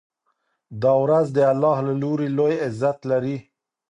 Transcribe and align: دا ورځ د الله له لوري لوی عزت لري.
دا 0.81 0.93
ورځ 1.03 1.25
د 1.37 1.39
الله 1.51 1.77
له 1.87 1.93
لوري 2.01 2.29
لوی 2.37 2.55
عزت 2.65 2.97
لري. 3.11 3.37